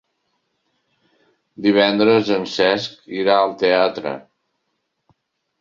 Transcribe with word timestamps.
Divendres 1.67 2.31
en 2.37 2.49
Cesc 2.53 3.07
irà 3.21 3.37
al 3.43 3.55
teatre. 3.63 4.19